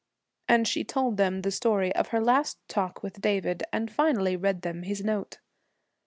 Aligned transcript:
And 0.47 0.67
she 0.67 0.83
told 0.83 1.17
them 1.17 1.43
the 1.43 1.51
story 1.51 1.93
of 1.93 2.07
her 2.07 2.19
last 2.19 2.57
talk 2.67 3.03
with 3.03 3.21
David, 3.21 3.61
and 3.71 3.91
finally 3.91 4.35
read 4.35 4.63
them 4.63 4.81
his 4.81 5.03
note. 5.03 5.37